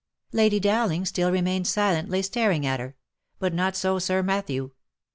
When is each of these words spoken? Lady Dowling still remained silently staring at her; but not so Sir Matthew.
Lady 0.31 0.59
Dowling 0.59 1.05
still 1.05 1.29
remained 1.31 1.67
silently 1.67 2.23
staring 2.23 2.65
at 2.65 2.79
her; 2.79 2.95
but 3.37 3.53
not 3.53 3.75
so 3.75 3.99
Sir 3.99 4.23
Matthew. 4.23 4.71